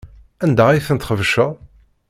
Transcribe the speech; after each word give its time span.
Anda 0.43 0.63
ay 0.69 0.81
tent-txebceḍ? 0.87 1.51